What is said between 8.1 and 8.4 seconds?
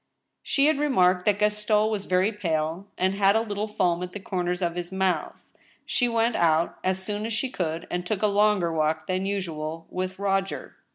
a